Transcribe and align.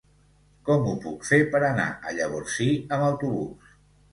Com 0.69 0.87
ho 0.91 0.93
puc 1.03 1.27
fer 1.29 1.39
per 1.55 1.61
anar 1.67 1.87
a 1.91 2.15
Llavorsí 2.21 2.71
amb 2.99 3.07
autobús? 3.11 3.79